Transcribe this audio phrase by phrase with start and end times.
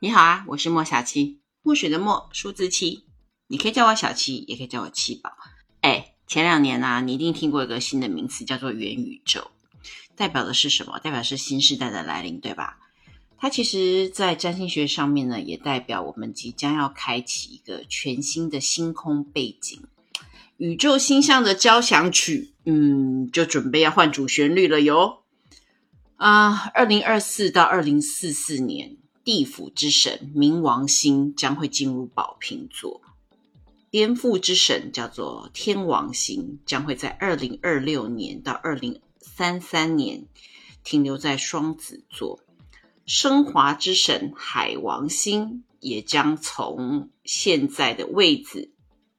[0.00, 3.02] 你好啊，我是莫小七，墨水的墨，数字七，
[3.48, 5.32] 你可以叫我小七，也可以叫我七宝。
[5.80, 9.50] 哎，前两年呢，你一定听过一个新的名词，叫做元宇宙，
[10.14, 11.00] 代表的是什么？
[11.00, 12.78] 代表是新时代的来临，对吧？
[13.38, 19.82] 它其实，在占星学上面呢，也代表我们即将要开启一个全新的星空背景。
[20.58, 25.24] 宇宙星象的交响曲，嗯，就准备要换主旋律了哟。
[26.14, 28.96] 啊，二零二四到二零四四年，
[29.28, 33.02] 地府之神冥王星将会进入宝瓶座，
[33.90, 40.24] 颠覆之神叫做天王星，将会在二零二六年到二零三三年
[40.82, 42.40] 停留在双子座，
[43.04, 48.72] 升华之神海王星也将从现在的位置。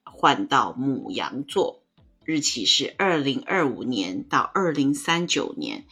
[0.03, 1.83] 换到母羊座，
[2.23, 5.85] 日期是二零二五年到二零三九年。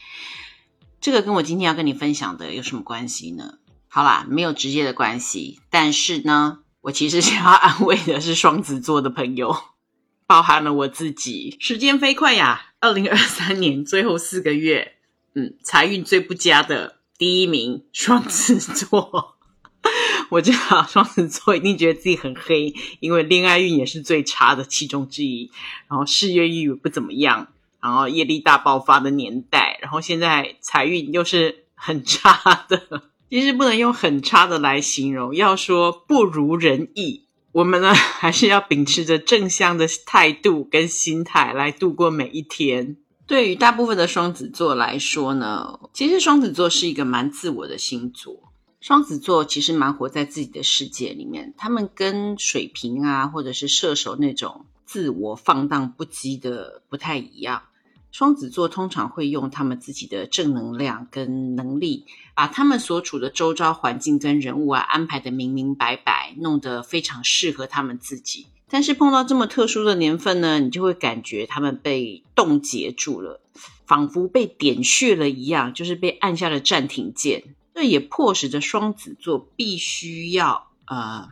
[1.00, 3.60] 这个跟我今天要跟你分享的有什么关系呢？
[3.98, 9.58] 好啦，没有直接的关系，但是呢，我其实想要安慰的是双子座的朋友，
[10.28, 11.58] 包含了我自己。
[11.60, 14.98] 时间飞快呀，二零二三年最后四个月，
[15.34, 19.36] 嗯，财运最不佳的第一名，双子座。
[20.30, 25.50] 我知道双子座一定觉得自己很黑，因为恋爱运也是最差的其中之一，
[25.90, 27.48] 然后事业运也不怎么样，
[27.82, 33.07] 然后业力大爆发的年代，然后现在财运又是很差的。
[33.30, 37.26] 其实不能用很差的来形容，要说不如人意。
[37.52, 42.98] 我们呢还是要秉持着正向的态度跟心态来度过每一天。
[43.26, 48.44] 对于大部分的双子座来说呢，其实双子座是一个蛮自我的星座。
[48.80, 57.64] 双子座其实蛮活在自己的世界里面，他们跟水瓶啊，或者是射手那种自我放荡不羁的不太一样。
[58.12, 62.06] 双子座通常会用他们自己的正能量跟能力，
[62.36, 68.48] 把他们所处的周遭环境跟人物啊安排的明明白白，弄得非常适合他们自己。
[68.70, 73.42] 但是碰到这么特殊的年份呢，你就会感觉他们被冻结住了，
[73.86, 77.56] 仿佛被点穴了一样，就是被按下了暂停键。
[77.74, 81.30] 这也迫使着双子座必须要呃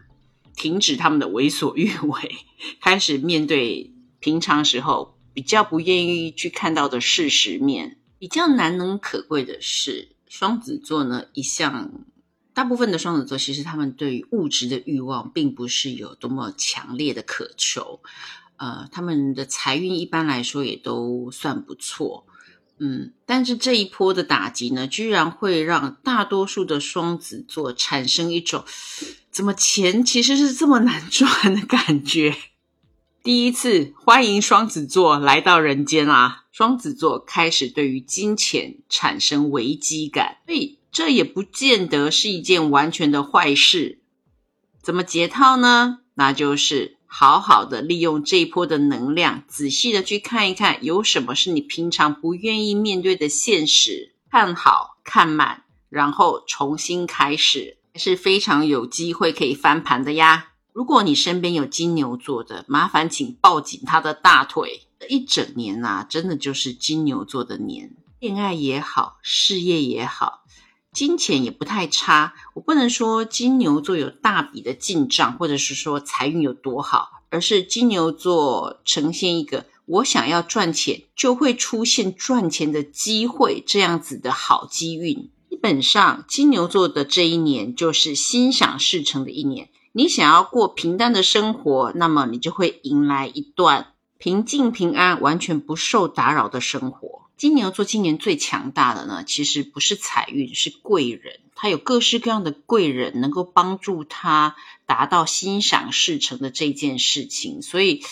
[0.55, 2.35] 停止他们的为所欲为，
[2.79, 7.99] 开始面对平常时候比较不愿意去看到的事实面。
[8.17, 11.91] 比较难能可贵的是，双子座呢一向
[12.53, 17.99] 大部分的双子座其实他们对于物质的欲望并不是有多么强烈的渴求，
[18.55, 22.25] 呃，他们的财运一般来说也都算不错。
[22.77, 28.65] 嗯，但是这一波的打击呢，居然会让大多数的双子座产生一种
[29.29, 32.35] 怎么钱其实是这么难赚的感觉。
[33.25, 43.97] 第一次欢迎双子座来到人间啊，双子座开始对于金钱产生危机感，所以这也不见得是一件完全的坏事。
[44.79, 46.01] 怎么解套呢？
[46.13, 46.97] 那就是。
[47.07, 60.49] 好好的利用这一波的能量，仔细的去看一看，有什么是你平常不愿意面对的现实，看好看满，然后重新开始，是非常有机会可以翻盘的呀。
[60.75, 64.81] 如果你身边有金牛座的，麻烦请抱紧他的大腿。
[65.07, 70.43] 一整年呐，真的就是金牛座的年，恋爱也好，事业也好。
[70.91, 85.29] 金钱也不太差，我不能说金牛座有大笔的进账，或者是说财运有多好，而是金牛座呈现一个我想要赚钱就会出现赚钱的机会这样子的好机运。
[85.49, 89.69] 基本上，金牛座的这一年就是心想事成的一年。
[89.97, 97.29] 你想要过平淡的生活，那么你就会迎来一段平静平安、完全不受打扰的生活。
[97.37, 101.39] 金牛座今年最强大的呢，其实不是财运，是贵人。
[101.55, 107.61] 他有各式各样的贵人，能够帮助他达到心想事成的这件事情。
[107.61, 108.03] 所以，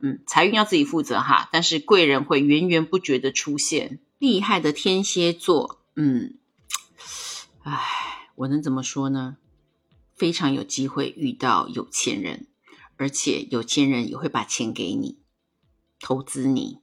[0.00, 1.48] 嗯，财运要自己负责哈。
[1.50, 4.00] 但是贵人会源源不绝的出现。
[4.18, 6.34] 厉害的天蝎座，嗯，
[7.62, 9.38] 唉，我能怎么说呢？
[10.22, 12.46] 非常有机会遇到有钱人，
[12.96, 15.18] 而且有钱人也会把钱给你，
[15.98, 16.78] 投资你。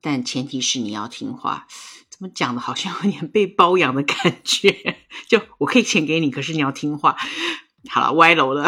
[0.00, 1.68] 但前提是你要听话，
[2.08, 4.96] 怎么讲的，好像有点被包养的感觉。
[5.28, 7.18] 就我可以钱给你，可是你要听话。
[7.90, 8.66] 好了，歪楼了。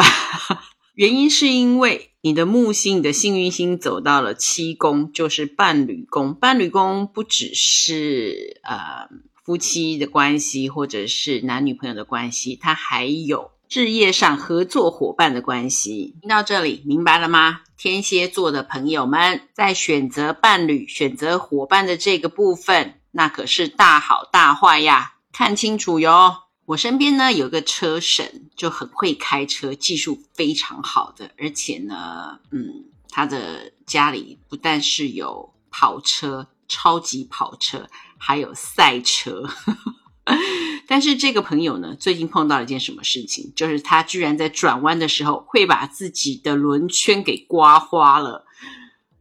[0.93, 6.35] 原因是因为你的木星、你的幸运星走到了七宫，就是伴侣宫。
[6.35, 9.09] 伴侣宫不只是呃
[9.43, 13.49] 夫妻的关系，或者是男女朋友的关系，它还有。
[13.73, 17.61] 事业上合作伙伴的关系，听到这里明白了吗？
[17.75, 25.13] 天蝎座的朋友们，在选择伴侣、选择伙伴的这个部分，那可是大好大坏呀！
[25.31, 26.35] 看清楚哟。
[26.65, 37.89] 我身边呢有个车神，就很会开车，技术非常好的，而且呢，嗯，他的家里不但是有跑车、超级跑车，
[38.19, 39.49] 还有赛车。
[40.93, 48.45] 但是这个朋友呢，最近碰到了一件什么事情，就是他居然在转弯的时候会把自己的轮圈给刮花了。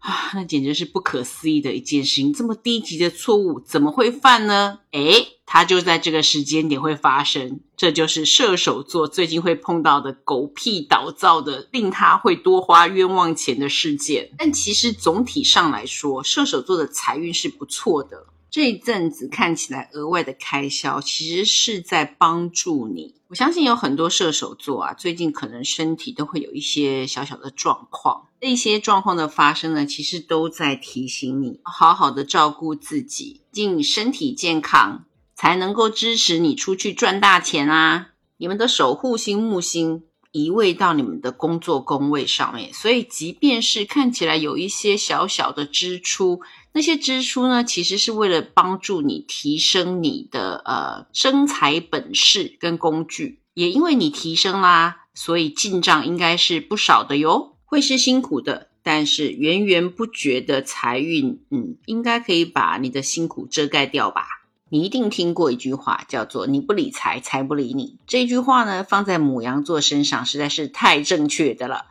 [0.01, 2.31] 啊，那简直是不可思议的一件事情！
[2.35, 4.81] 这么低级的错误怎么会犯呢？
[4.91, 14.33] 诶，它就在这个时间点会发生，这就是射手座最近会碰到的狗屁倒灶的，令他会多花冤枉钱的事件。
[14.37, 18.27] 但其实总体上来说，射手座的财运是不错的。
[18.53, 23.15] 这一阵子看起来额外的开销，其实是在帮助你。
[23.29, 28.29] 我相信有很多射手座啊，最近可能身体都会有一些小小的状况。
[28.43, 38.11] 这些状况的发生呢，其实都在提醒你，好好的照顾自己，尽身体健康，才能够支持你出去赚大钱啊！
[38.37, 40.03] 你们的守护星木星。
[40.33, 46.41] 移位到你们的工作工位上面，所以即便是看起来有一些小小的支出，
[46.73, 53.41] 那些支出呢，其实是为了帮助你提升你的呃生财本事跟工具。
[53.55, 57.59] 也因为你提升啦，所以进账应该是不少的哟。
[57.65, 64.27] 会是辛苦的，但是源源不绝的财运，嗯，应该可以把你的辛苦遮盖掉吧。
[64.73, 67.99] 你一定听过一句话，叫做“你不理财，财不理你”。
[68.09, 71.85] 这句话呢，放在母羊座身上实在是太正确的了。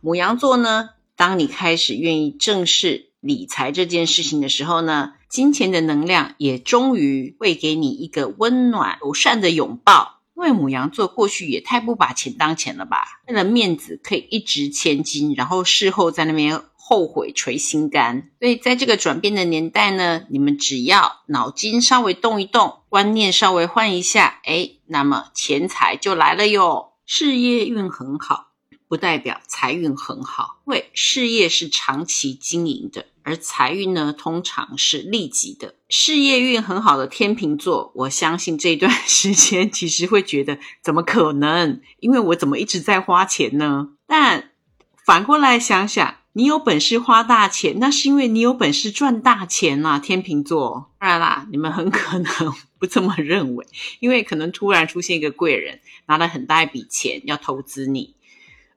[0.00, 10.18] 母羊座呢，当你开始愿意正视理财这件事情的时候呢，金钱的能量也终于会给你一个温暖友善的拥抱。
[10.36, 13.22] 因为母羊座过去也太不把钱当钱了吧？
[13.28, 16.62] 为了面子可以一掷千金，然后事后在那边。
[16.86, 26.92] 后悔捶心肝，所以在这个转变的年代呢，你们只要脑筋稍微动一动，观念稍微换一下，哎，那么钱财就来了哟。
[27.06, 28.48] 事业运很好，
[28.86, 35.76] 不代表财运很好，因为事业是长期经营的，而财运呢，通常是立即的。
[35.88, 41.80] 事业运很好的天秤座，我相信这段时间 其实会觉得怎么可能？
[42.00, 43.88] 因为我怎么一直在花钱呢？
[44.06, 44.50] 但
[45.06, 46.16] 反过来想想。
[46.36, 50.90] 你有本事花大钱，那是因为你有本事赚大钱呐，天秤座。
[50.98, 53.64] 当然啦，你们很可能不这么认为，
[54.00, 58.16] 因为可能突然出现一个贵人，拿了很大一笔钱要投资你，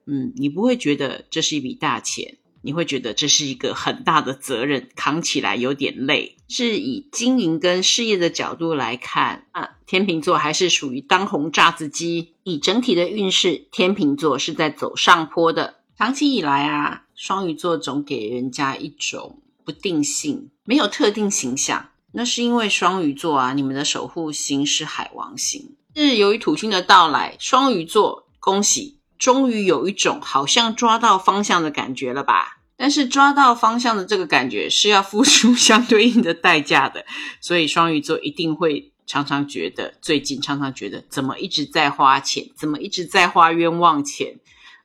[0.05, 6.35] 嗯，你不会觉得这是一笔大钱，你会觉得这是一个很大的责任，扛起来有点累。
[6.47, 12.33] 是以经营跟事业的角度来看啊，天秤座还是属于当红炸子鸡。
[12.43, 15.76] 以整体的运势，天秤座是在走上坡的。
[15.97, 17.03] 长期以来啊。
[17.15, 21.89] 双鱼座总给人家一种不定性，没有特定形象。
[22.11, 25.75] 那是因为双鱼座啊，你们的守护星是海王星。
[25.95, 32.59] 是由于土星的到来，双鱼座恭喜，终于有一种好像抓到方向的感觉了吧？
[32.77, 37.03] 但是抓到方向的这个感觉是要付出 相对应的代价的，
[37.41, 44.39] 所以双鱼座一定会常常觉得，最近常常觉得怎么一直在花钱，怎么一直在花冤枉钱？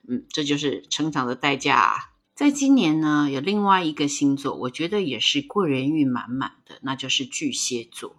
[0.07, 1.95] 嗯，这就是成长的代价啊。
[2.35, 8.15] 在今年呢，有另外一个星座，我觉得也是贵人运满满的，那就是巨蟹座。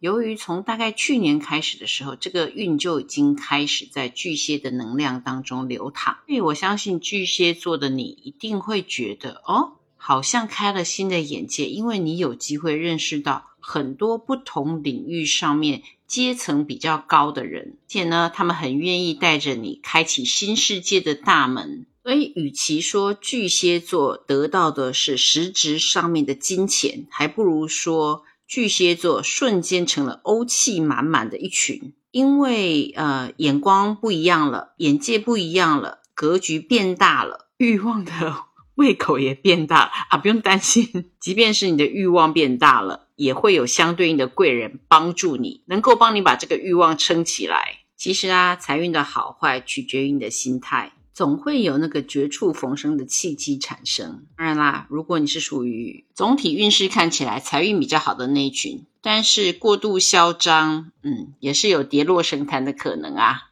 [0.00, 15.82] 由于从大概去年开始的时候，这个运就已经开始在巨蟹的能量当中流淌，所以我相信巨蟹座的你一定会觉得，哦，好像开了新的眼界，因为你有机会认识到很多不同领域上面
[16.12, 21.86] 阶层比较高的人，且呢，他们很愿意带着你开启新世界的大门。
[22.02, 31.94] 所以，与其说巨蟹座得到的是实质上面的金钱，还不如说巨蟹座瞬间成了欧气满满的一群。
[32.10, 38.12] 因为呃，眼光不一样了，眼界不一样了，格局变大了，欲望的
[38.76, 40.18] 胃口也变大了啊！
[40.18, 47.78] 不用担心，即便是你的欲望变大了，也会有相对应的贵人帮助你，能够帮你把这个欲望撑起来。
[47.96, 50.92] 其实啊，财运的好坏取决于你的心态。
[51.14, 54.24] 总会有那个绝处逢生的契机产生。
[54.34, 63.50] 当然啦，如果你是属于总体运势看起来财运比较好的那一群，但是过度嚣张，嗯，也是有跌落神坛的可能啊。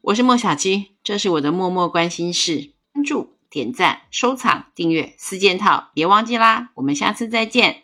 [0.00, 6.70] 我是莫小七，这是我的默默关心事，关注、点赞、收藏、订阅四件套，别忘记啦。
[6.74, 7.83] 我们下次再见。